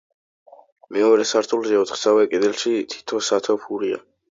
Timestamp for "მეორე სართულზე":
0.97-1.77